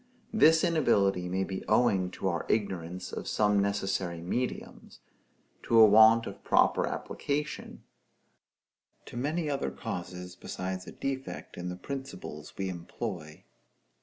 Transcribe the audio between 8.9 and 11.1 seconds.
to many other causes besides a